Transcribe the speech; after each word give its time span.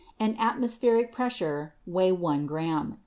and 0.19 0.35
atmospheric 0.39 1.11
pressure 1.11 1.75
weigh 1.85 2.11
one 2.11 2.47
gram. 2.47 2.97